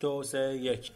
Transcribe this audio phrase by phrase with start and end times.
[0.00, 0.92] دو سه یک.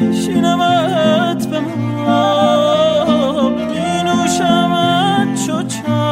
[0.00, 3.48] میشینمت به ما.
[3.50, 6.03] می نوشمت چو چای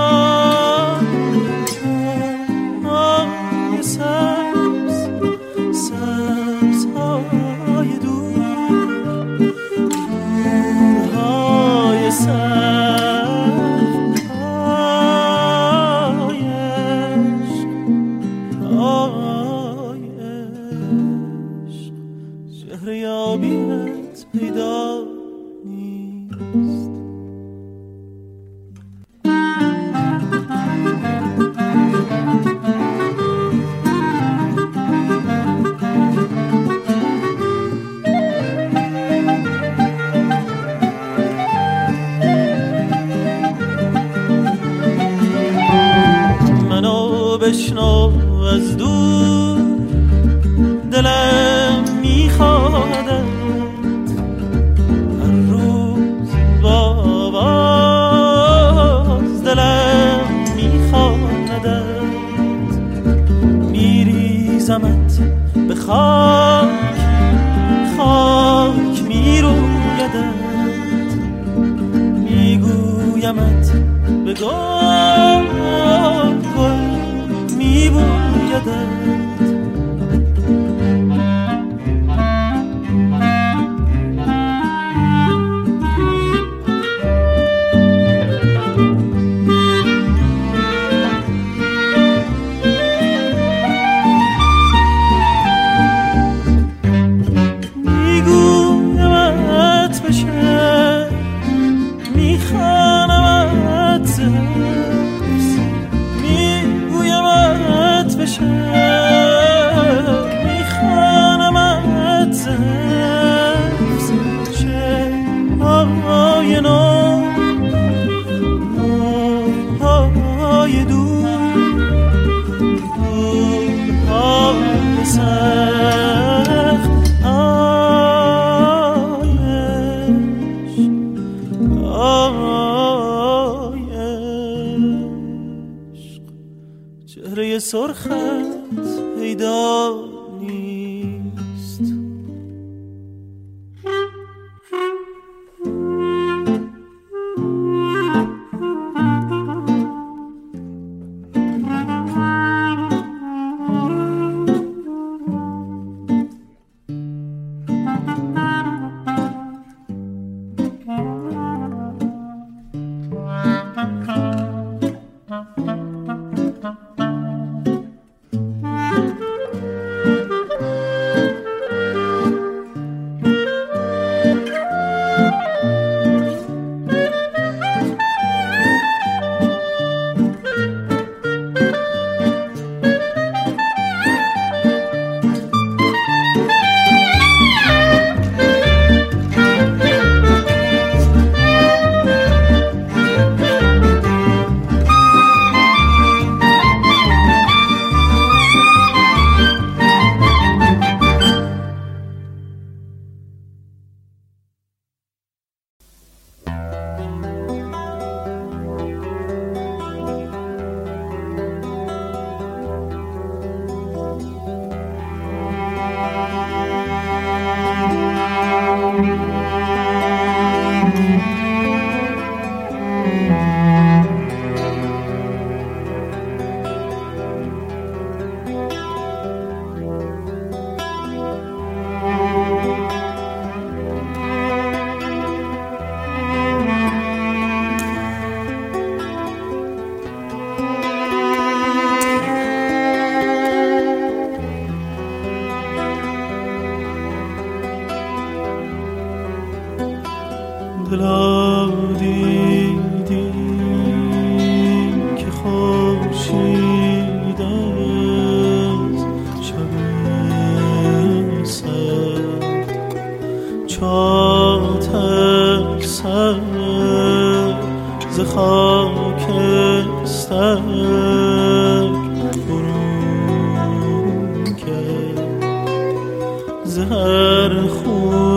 [276.74, 278.31] زهر خون.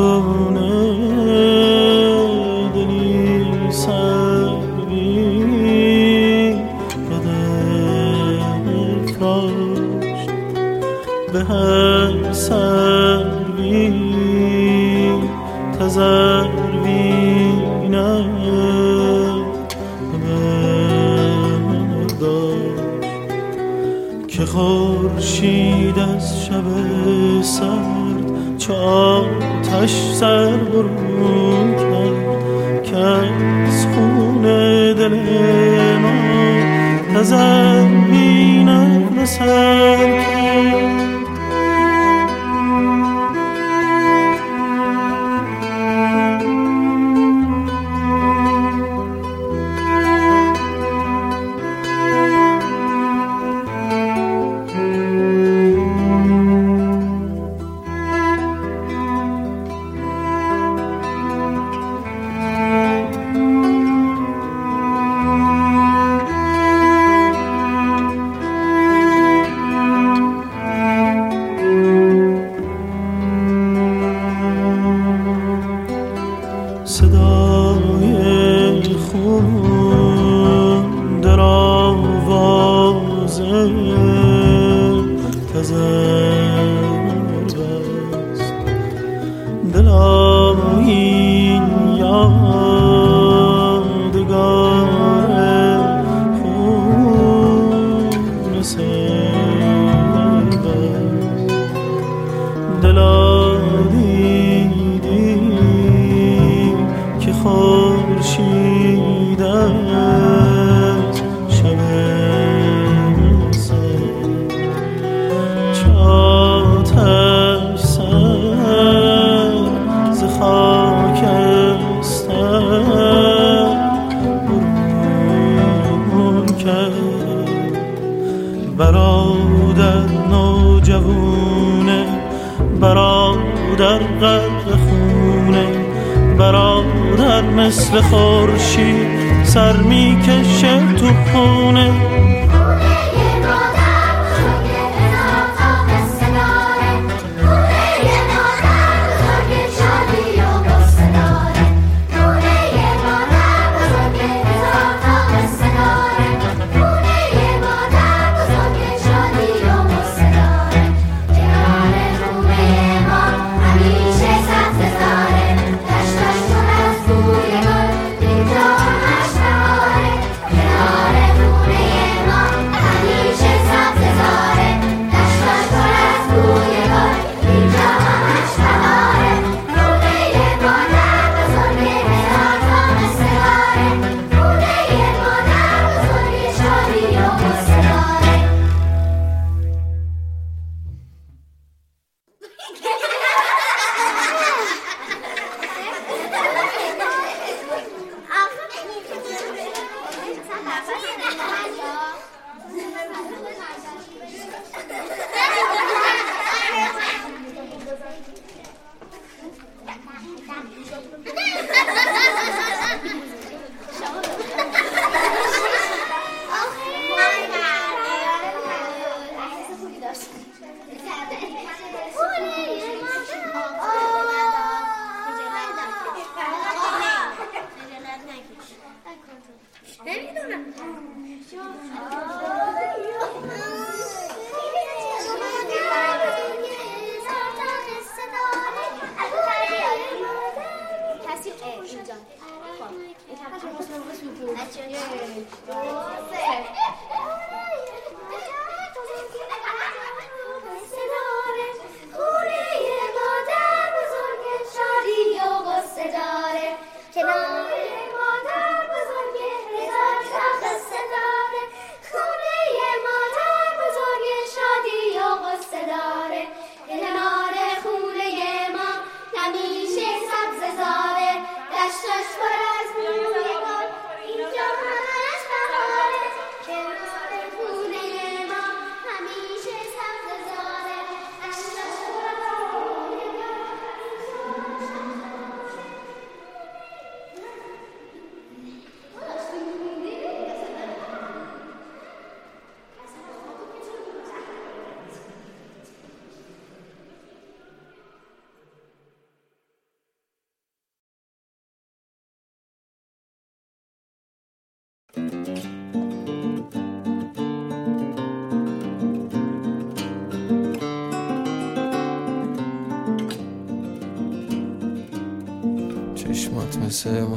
[29.86, 34.42] آتش سر برون کرد که از خون
[34.94, 35.16] دل
[35.98, 36.14] ما
[37.16, 40.15] تزمینم رسد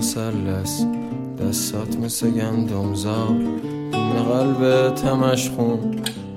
[0.08, 0.84] مسلس.
[1.40, 3.36] دستات مثل گندمزار.
[3.92, 5.78] دین قلبت همش خون.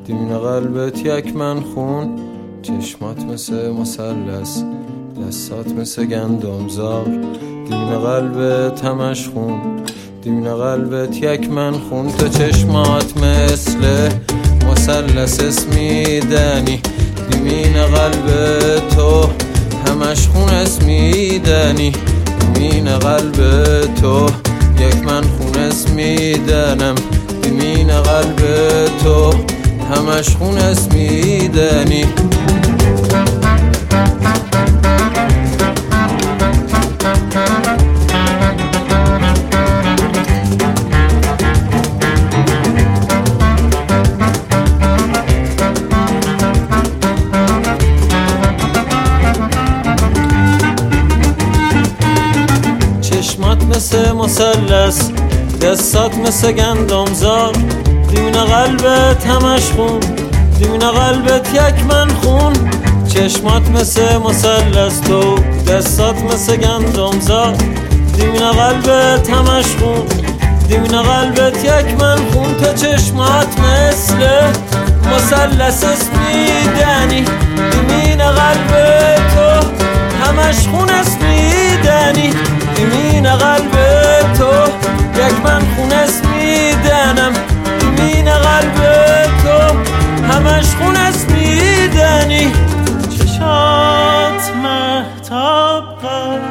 [0.06, 2.20] دین قلبت یک من خون.
[2.62, 4.64] چشمات مثل مسلس.
[5.28, 7.06] دستات مثل گندمزار.
[7.70, 9.60] دین قلبت همش خون.
[10.22, 12.12] دین قلبت یک من خون.
[12.12, 14.10] تو چشمات مثل
[14.72, 16.82] مسلس اسمیدنی
[17.32, 18.28] دیمین قلب
[18.90, 19.26] تو
[19.88, 21.92] همش خون اسمیدنی
[22.62, 23.38] دیمین قلب
[23.96, 24.26] تو.
[24.80, 26.96] یک من خون اسمیدنم
[27.42, 28.38] دیمین قلب
[29.04, 29.34] تو.
[29.96, 32.06] همش خون اسمیدنی
[54.02, 55.12] مسلس
[55.62, 57.52] دستات مثل گندمزار.
[58.10, 60.00] دیمین قلبت همش خون
[60.60, 62.54] دیمین قلبت یک من خون.
[63.08, 65.36] چشمات مثل مسلس تو
[65.68, 67.54] دستات مثل گندمزار.
[68.18, 70.06] دیمین قلبت همش خون
[70.68, 72.54] دیمین قلبت یک من خون.
[72.58, 74.18] تو چشمات مثل
[75.12, 77.26] مسلس اسمیدنی
[77.72, 78.72] دیمین قلب
[79.16, 79.68] تو
[80.26, 82.34] همش خون اسمیدنی
[82.82, 83.72] دیمین قلب
[84.38, 84.52] تو
[85.16, 87.34] یک من خون اسمیدنم
[87.80, 88.78] دیمین قلب
[89.44, 89.58] تو
[90.34, 92.52] همش خون اسمیدنی
[93.10, 96.42] چشات محتاب قلبت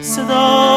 [0.00, 0.67] صدا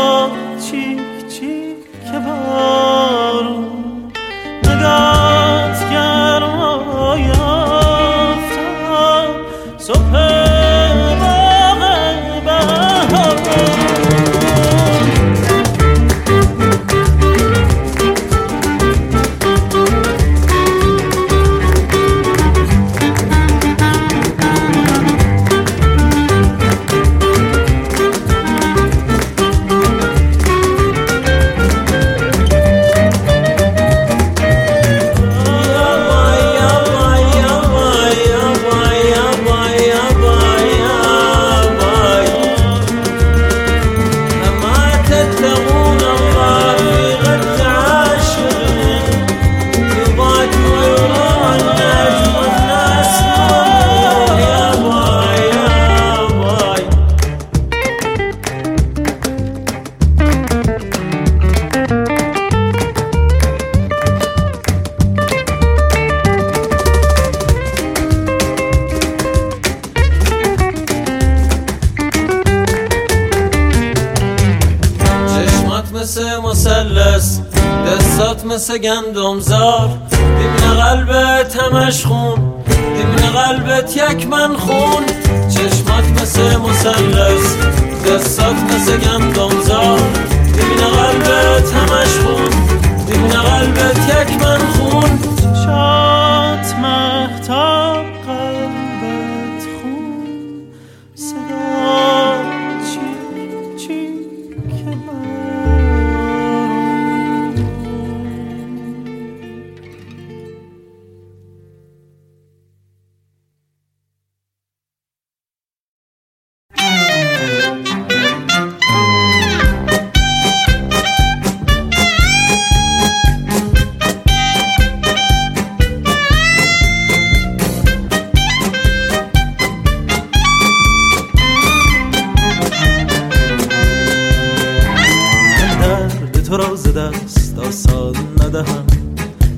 [136.62, 138.86] را ز دست آسان ندهم.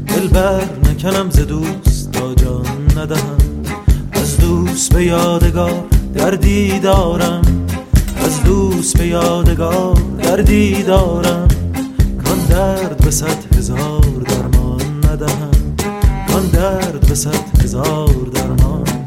[0.07, 2.65] دل بر نکنم ز دوست تا جان
[2.97, 3.37] ندهم.
[4.11, 5.83] از دوست به یادگار
[6.13, 7.41] دردی دارم.
[8.25, 11.47] از دوست به یادگار دردی دارم.
[12.25, 14.81] کان درد به صد هزار درمان
[15.11, 15.51] ندهم.
[16.31, 19.02] کان درد به صد هزار درمان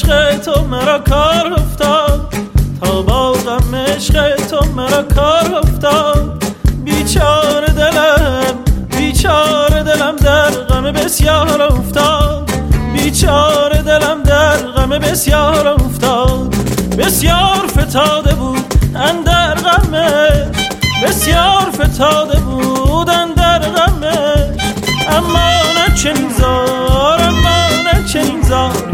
[0.00, 2.34] عشق تو مرا کار افتاد.
[2.80, 6.44] تا با غم عشق تو مرا کار افتاد.
[6.84, 8.54] بیچاره دلم
[8.98, 12.50] بیچاره دلم در غم بسیار افتاد.
[12.92, 16.54] بیچاره دلم در غم بسیار افتاد.
[16.98, 20.58] بسیار فتاده بود اندر غمش
[21.04, 24.60] بسیار فتاده بود اندر غمش
[25.08, 28.90] اما نه چنین زار اما نه چنین زار.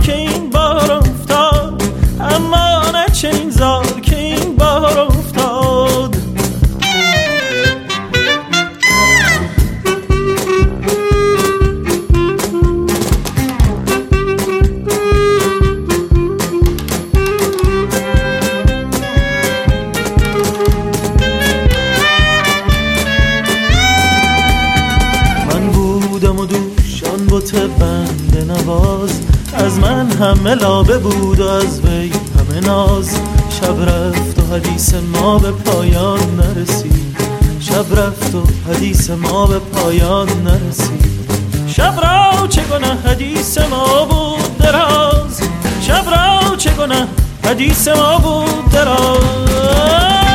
[27.37, 29.21] بت بنده نواز.
[29.55, 33.21] از من همه لابه بود و از وی همه ناز.
[33.61, 37.17] شب رفت و حدیث ما به پایان نرسید.
[37.61, 41.31] شب رفت و حدیث ما به پایان نرسید.
[41.67, 45.41] شب را چه گناه حدیث ما بود دراز؟
[45.81, 47.07] شب را چه گناه
[47.45, 50.25] حدیث ما بود دراز؟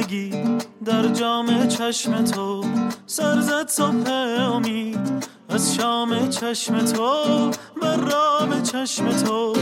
[0.00, 0.30] زندگی
[0.84, 2.64] در جام چشم تو
[3.06, 4.10] سرزد صبح
[4.40, 7.50] امید از شام چشم تو
[7.82, 9.56] بر رام چشم تو.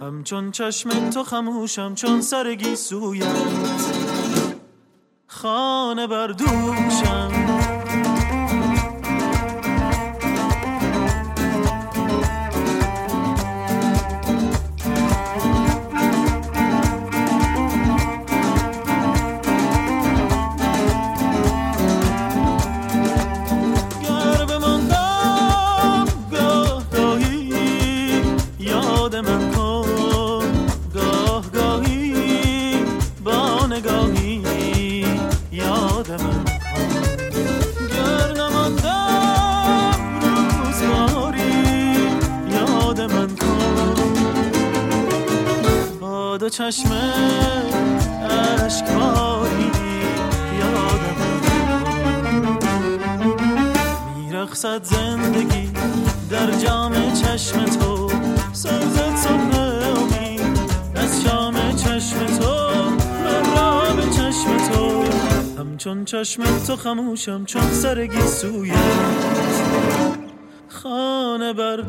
[0.00, 3.26] همچون چشم تو خموشم چون سرگی سویت.
[5.26, 6.32] خانه بر
[46.52, 46.90] چشم
[48.64, 49.70] اشکباری
[50.60, 51.80] یاد من کن
[54.16, 55.70] میرقصد زندگی
[56.30, 58.10] در جام چشم تو
[58.52, 60.60] سرزد صبح امید
[60.94, 62.72] از شام چشم تو
[63.24, 65.04] من را به چشم تو.
[65.58, 68.76] همچون چشم تو خموشم چون سرگی سویت.
[70.68, 71.80] خانه بر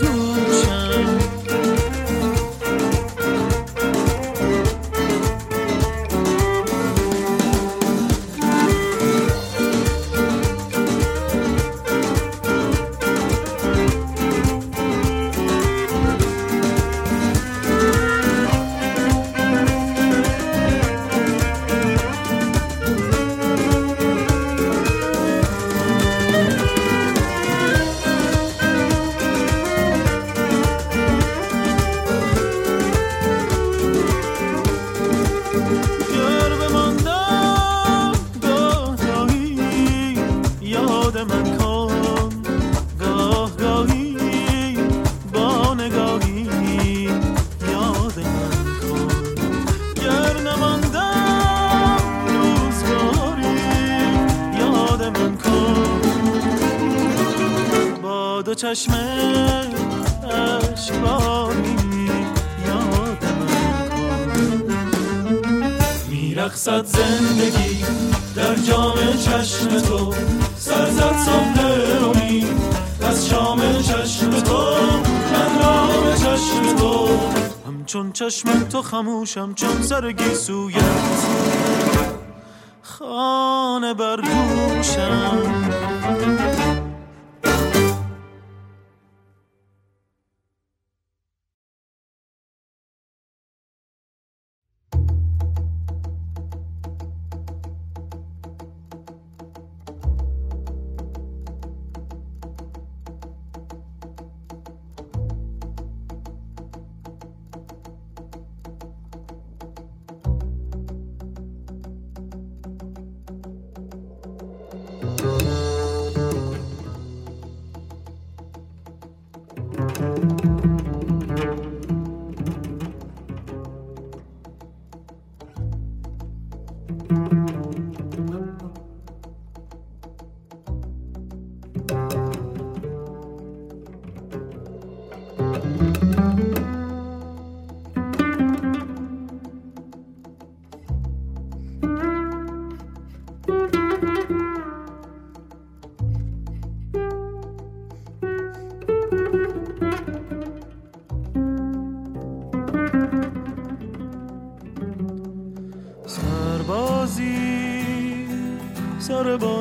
[78.30, 80.83] چشم تو خموشم چون سرگی سویت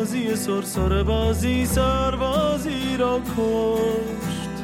[0.03, 4.57] بازی سر سر بازی سربازی را کشت.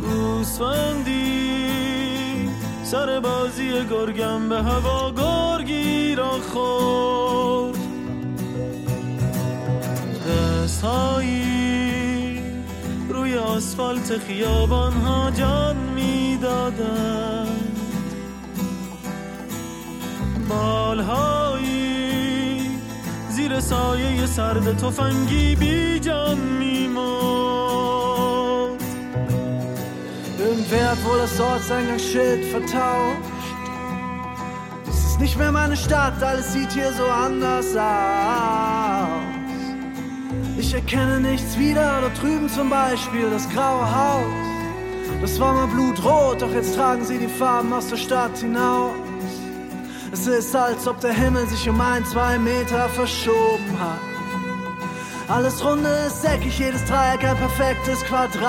[0.00, 1.70] گوسفندی
[2.82, 7.78] سر بازی گرگم به هوا گرگی را خورد.
[10.28, 12.42] دستهایی
[13.08, 17.29] روی آسفالت خیابان ها جان می‌دادند
[23.69, 27.85] سایه سرد تفنگی بی جان میمرد
[30.45, 33.45] Irgendwer hat wohl das Ortseingangsschild vertauscht.
[34.85, 39.25] Das ist nicht mehr meine Stadt, alles sieht hier so anders aus.
[40.57, 44.25] Ich erkenne nichts wieder, da drüben zum Beispiel das graue Haus.
[45.21, 48.98] Das war mal blutrot, doch jetzt tragen sie die Farben aus der Stadt hinaus.
[50.12, 54.00] Es ist, als ob der Himmel sich um ein, zwei Meter verschoben hat.
[55.28, 58.40] Alles runde ist eckig, jedes Dreieck ein perfektes Quadrat.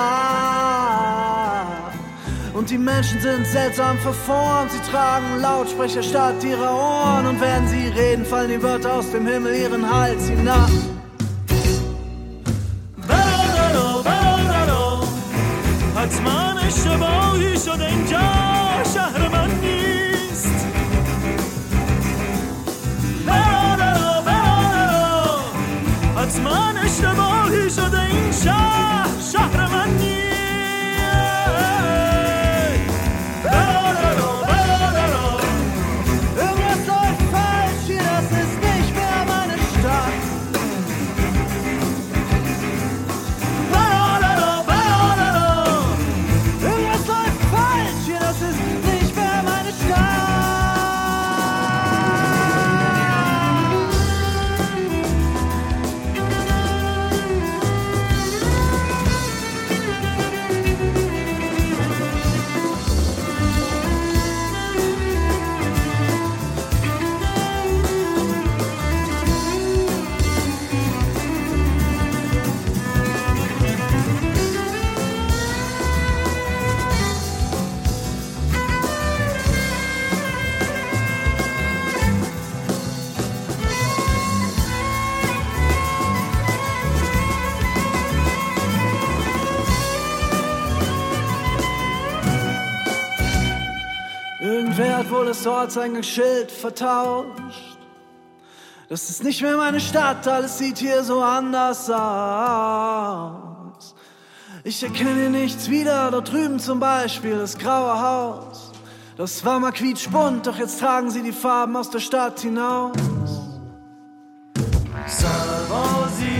[2.52, 7.26] Und die Menschen sind seltsam verformt, sie tragen Lautsprecher statt ihrer Ohren.
[7.26, 10.68] Und wenn sie reden, fallen die Wörter aus dem Himmel ihren Hals hinab.
[15.94, 17.80] Als man ist, aber auch ich schon
[26.42, 27.31] حتما اشتباهی
[95.42, 97.76] das Ortseingangsschild vertauscht.
[98.88, 103.32] Das ist nicht mehr meine Stadt, alles sieht hier so anders aus.
[104.62, 108.70] Ich erkenne nichts wieder, dort drüben zum Beispiel das graue Haus.
[109.16, 112.92] Das war mal quietschbunt, doch jetzt tragen sie die Farben aus der Stadt hinaus.
[115.08, 116.36] Sarbozi,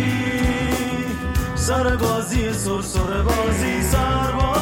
[1.57, 4.62] Sarbozi, Sur, Sarbozi, Sarbozi.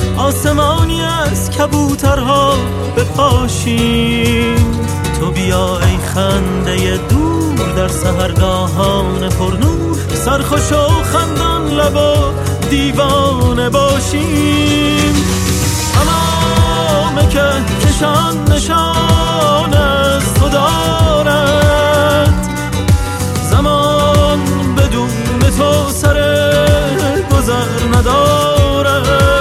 [0.17, 2.53] آسمانی از کبوترها
[2.97, 4.55] بپاشیم
[5.19, 12.33] تو بیا ای خنده دور در سهرگاهان پرنور سرخوش و خندان لبا
[12.69, 15.15] دیوانه باشیم
[15.93, 17.43] تمام که
[17.87, 22.33] کشان نشان از تو دارد.
[23.51, 24.39] زمان
[24.77, 25.09] بدون
[25.57, 26.17] تو سر
[27.31, 29.40] گذر ندارد.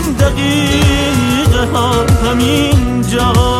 [0.00, 3.59] همین دقیقه ها همین جاست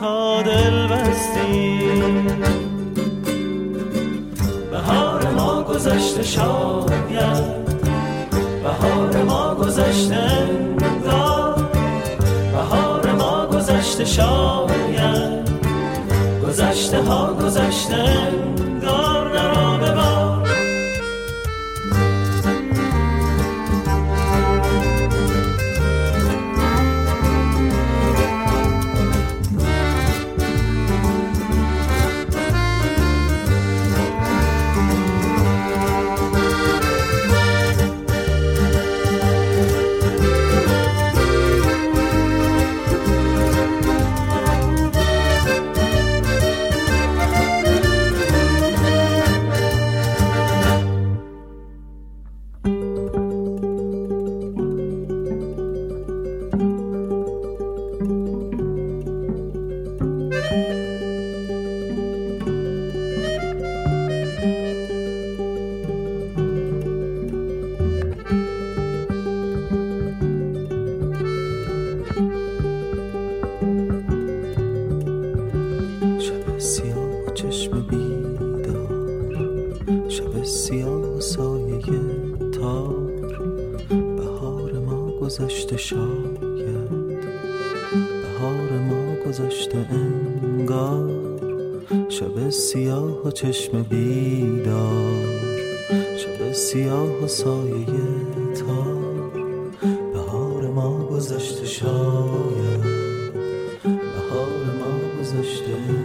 [0.00, 1.78] تا دل بستی.
[4.70, 7.68] بهار ما گذشته شاید.
[8.62, 10.48] بهار ما گذشته
[12.52, 15.48] بهار ما گذشته شاید.
[16.42, 18.04] گذشته ها گذشته
[93.30, 95.24] چشم بیدار
[96.16, 97.86] شب سیاه و سایه
[98.54, 99.30] تار.
[100.12, 102.82] بهار ما گذشته شاید
[103.90, 105.97] بهار ما گذشته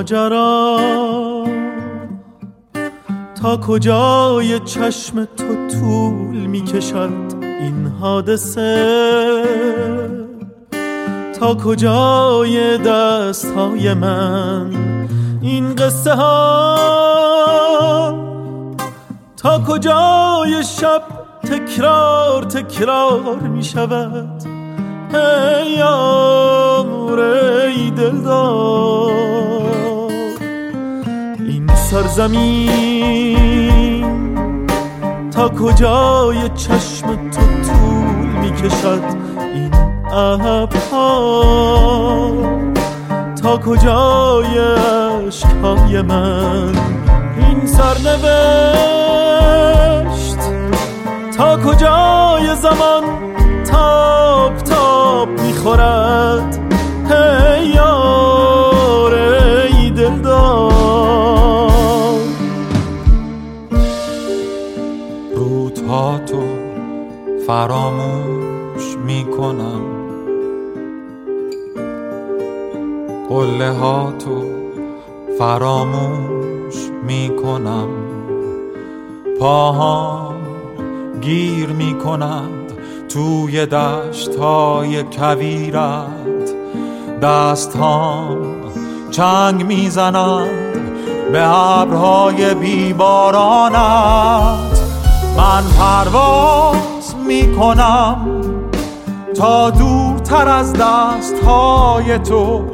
[0.00, 0.80] ماجرا.
[3.42, 9.44] تا کجای چشم تو طول می کشد این حادثه؟
[11.40, 14.70] تا کجای دست های من
[15.42, 16.76] این قصه ها؟
[19.36, 21.02] تا کجای شب
[21.42, 24.42] تکرار تکرار می شود
[25.14, 29.59] ای یار ای دلدار.
[31.90, 33.50] سرزمین.
[35.30, 39.02] تا کجای چشم تو طول می‌کشد
[39.54, 39.74] این
[40.12, 41.42] ابرها؟
[43.42, 44.58] تا کجای
[45.26, 46.72] عشقهای من
[47.36, 48.10] این سرنوشت؟
[51.36, 53.04] تا کجای زمان
[53.70, 56.58] تاب تاب می‌خورد؟
[57.10, 57.78] هی
[67.50, 69.80] فراموش می‌کنم.
[73.28, 74.44] قله ها تو
[75.38, 76.74] فراموش
[77.06, 77.88] می‌کنم.
[79.40, 80.34] پاهام
[81.20, 82.72] گیر می‌کنند
[83.08, 86.54] توی دشت های کویرت.
[87.22, 87.78] دست
[89.10, 90.74] چنگ می‌زنند
[91.32, 93.80] به ابرهای بیبارانت.
[95.36, 96.89] من پرواز
[97.30, 98.26] می کنم
[99.36, 102.64] تا دورتر از دست های تو.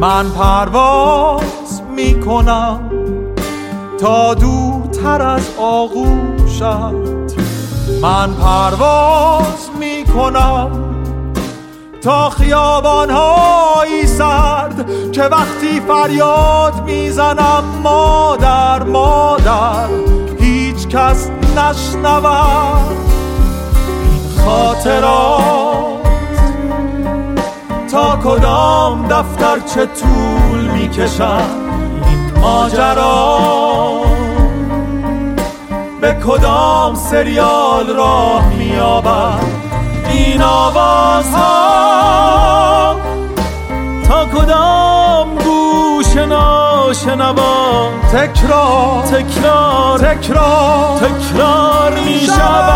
[0.00, 2.90] من پرواز می کنم
[4.00, 6.62] تا دورتر از آغوشت.
[8.02, 10.70] من پرواز می کنم
[12.02, 19.88] تا خیابان های سرد که وقتی فریاد می‌زنم مادر مادر
[20.38, 23.05] هیچ کس نشنود.
[24.46, 26.06] خاطرات.
[27.92, 31.40] تا کدام دفتر چه طول می‌کشد
[32.06, 33.38] این ماجرا؟
[36.00, 39.44] به کدام سریال راه میابد
[40.10, 41.46] این آوازها؟
[44.08, 46.16] تا کدام گوش
[46.86, 47.90] ناشنوا.
[48.12, 49.06] تکرار.
[49.06, 49.98] تکرار.
[49.98, 50.98] تکرار.
[50.98, 52.66] تکرار می جا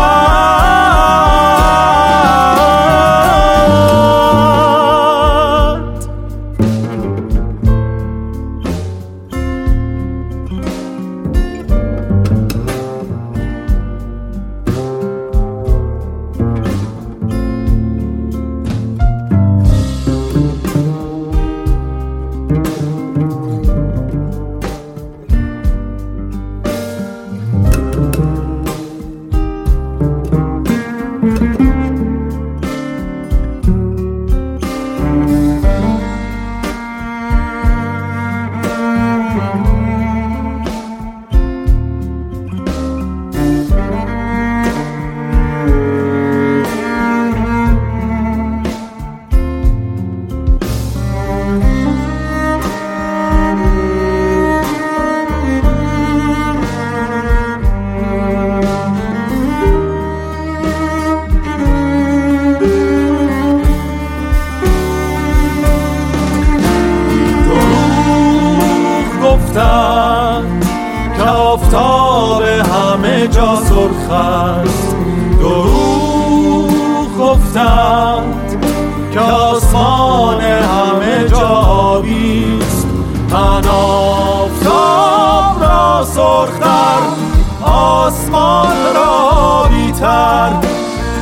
[88.21, 90.53] آسمان را بیتر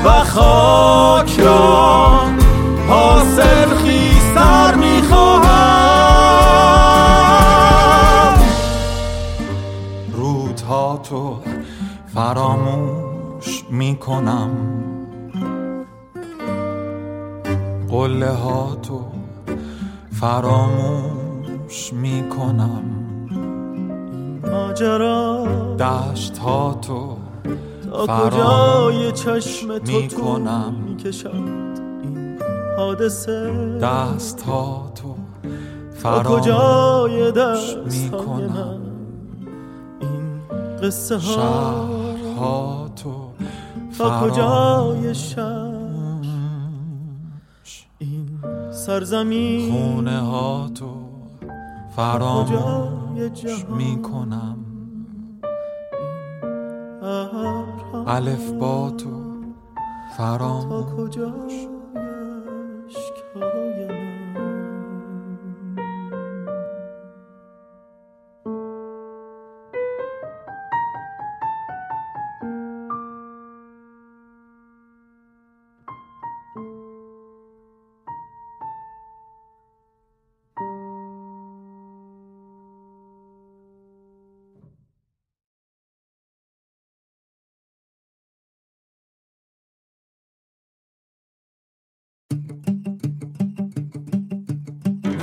[0.05, 2.19] و خاک را
[2.87, 5.49] حاصل خیستر می‌خواهم.
[10.13, 11.37] رودها تو
[12.13, 14.49] فراموش می‌کنم.
[17.89, 19.05] قله ها تو
[20.19, 22.98] فراموش می‌کنم.
[24.51, 25.45] ماجرا.
[25.79, 27.17] دشت ها تو
[28.05, 30.75] تا کجای چشم تو می‌کنم.
[30.75, 31.33] طول می‌کشد
[32.03, 32.37] این
[32.77, 35.15] حادثه؟ دست ها تو
[35.93, 38.45] فراموش کجای دست می‌کنم.
[38.45, 38.79] من؟
[40.01, 40.41] این
[40.83, 43.29] قصه ها؟ شهرها تو
[43.97, 45.69] تا کجای شهر؟
[47.99, 48.27] این
[48.71, 51.08] سرزمین؟ خونه ها تو
[51.89, 54.57] فراموش می‌کنم.
[57.01, 59.09] ابرها الف با تو.
[60.17, 61.53] فراموش.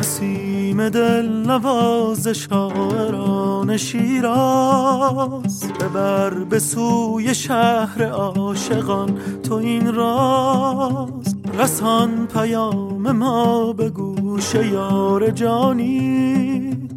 [0.07, 5.65] نسیم دل نواز شاعران شیراز.
[5.81, 11.37] ببر به سوی شهر عاشقان تو این راز.
[11.59, 16.89] رسان پیام ما به گوش یار جانی.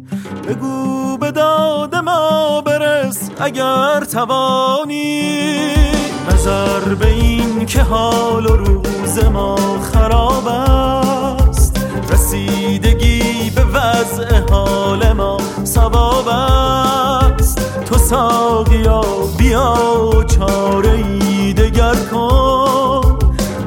[0.48, 5.22] بگو به داد ما برس اگر توانی.
[6.32, 11.00] نظر به این که حال و روز ما خراب است.
[12.12, 12.99] رسیدگی به
[14.00, 17.84] وضع حال ما سباب است.
[17.84, 19.00] تو ساقیا
[19.38, 19.74] بیا
[20.36, 23.18] چاره ای دگر کن.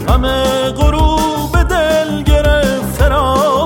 [0.09, 3.62] همه غروب دل گرفته را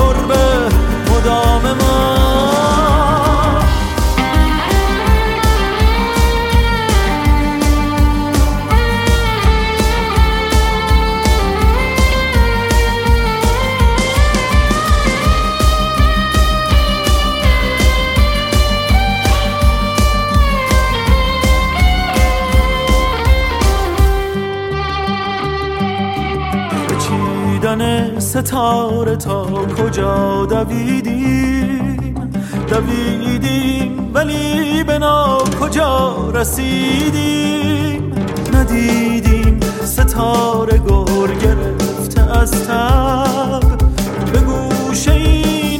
[0.00, 0.68] لذت شربه
[1.10, 2.19] مدام ما.
[28.50, 29.44] ستاره تا
[29.78, 32.14] کجا دویدیم؟
[32.68, 38.12] دویدیم ولی به نا کجا رسیدیم؟
[38.54, 43.62] ندیدیم ستاره گر گرفته از تب.
[44.32, 45.18] به گوشه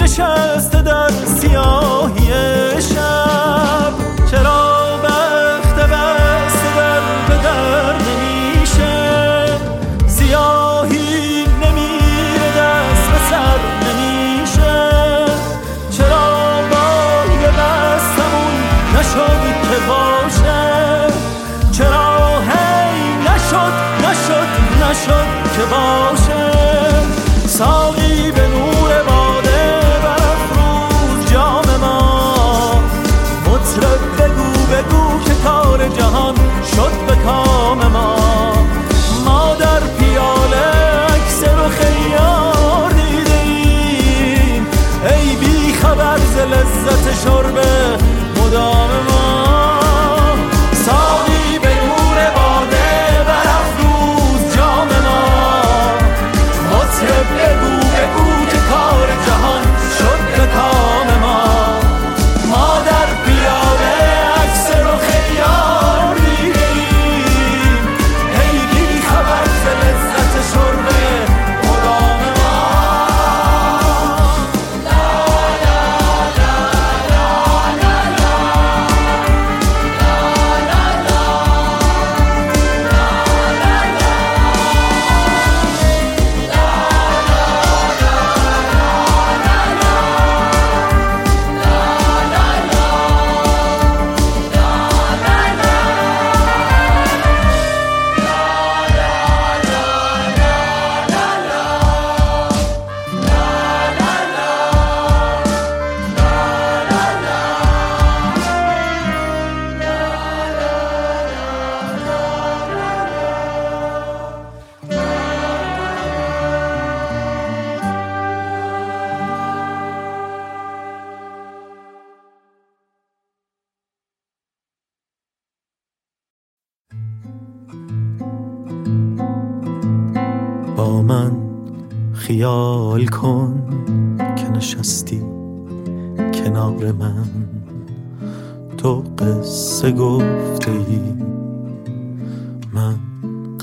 [0.02, 2.32] نشسته در سیاهی
[2.80, 3.69] شب.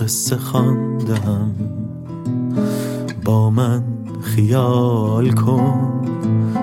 [0.07, 1.51] قصه خواندم.
[3.25, 3.83] با من
[4.21, 6.01] خیال کن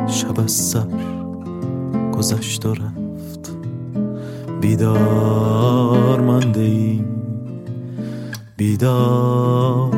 [0.07, 0.86] شب از سر
[2.12, 3.57] گذشت و رفت.
[4.61, 7.05] بیدار مانده ای
[8.57, 9.95] بیدار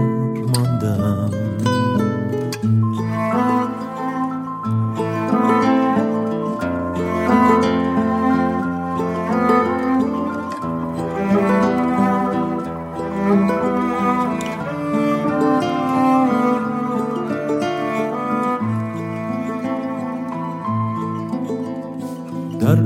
[0.54, 1.35] ماندم.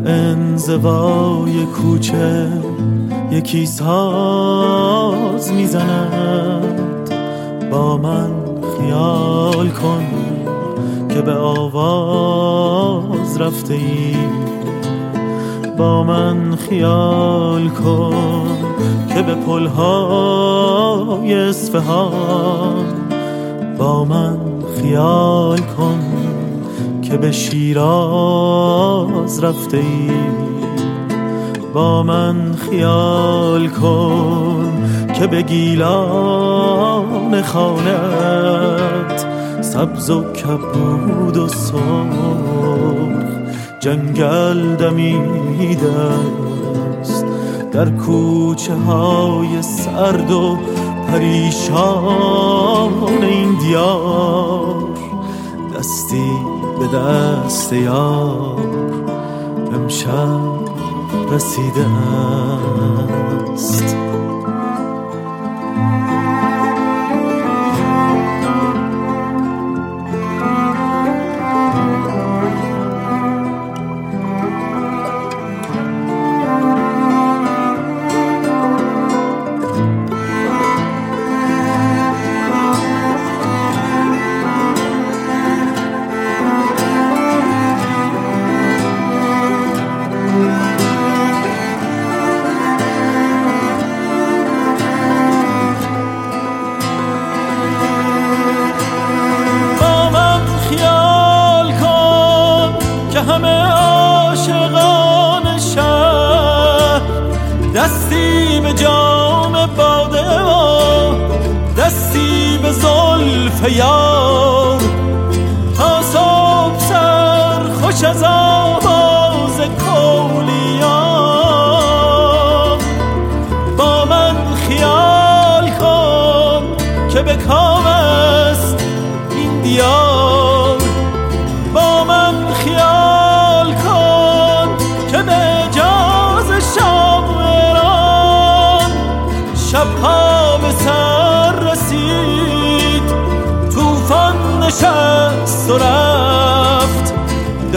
[0.06, 2.48] انزوای کوچه
[3.30, 7.10] یکی ساز می‌زند.
[7.70, 8.30] با من
[8.78, 10.06] خیال کن
[11.08, 14.16] که به آواز رفته ای
[15.78, 18.46] با من خیال کن
[19.14, 22.84] که به پلهای اصفهان.
[23.78, 24.38] با من
[24.82, 26.09] خیال کن
[27.10, 27.84] که به شیراز
[29.44, 30.10] رفته ای.
[31.74, 34.72] با من خیال کن
[35.18, 35.82] که به گیلان
[37.42, 39.26] خانت
[39.60, 41.80] سبز و کبود و سرخ
[43.80, 45.92] جنگل دمیده
[47.00, 47.24] است.
[47.72, 50.58] در کوچه های سرد و
[51.08, 52.59] پریشان
[56.92, 58.56] دست یار
[59.74, 60.40] امشب
[61.32, 61.86] رسیده
[63.54, 64.09] است.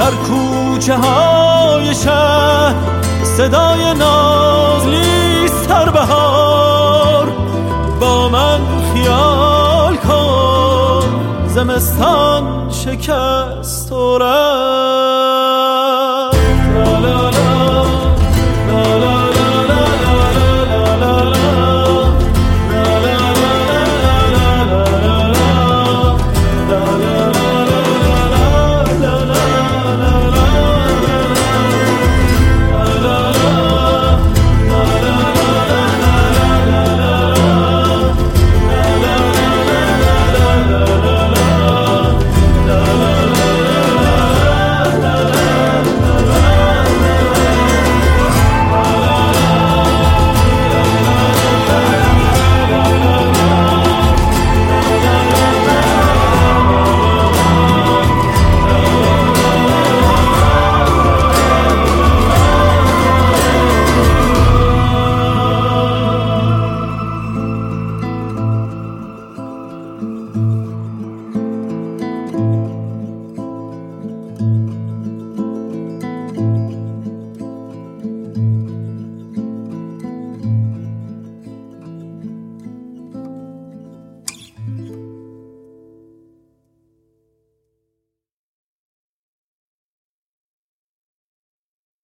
[0.03, 2.75] در کوچه های شهر
[3.23, 7.31] صدای نازلیست هر بهار.
[7.99, 8.59] با من
[8.93, 11.03] خیال کن
[11.47, 15.82] زمستان شکست و رفت